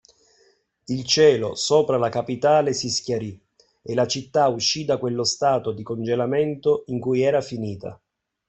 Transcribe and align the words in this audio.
Il 0.87 1.05
cielo 1.05 1.53
sopra 1.53 1.95
la 1.99 2.09
capitale 2.09 2.73
si 2.73 2.89
schiarì 2.89 3.39
e 3.83 3.93
la 3.93 4.07
città 4.07 4.47
uscì 4.47 4.83
da 4.83 4.97
quello 4.97 5.23
stato 5.23 5.71
di 5.73 5.83
congelamento 5.83 6.85
in 6.87 6.99
cui 6.99 7.21
era 7.21 7.39
finita 7.39 8.01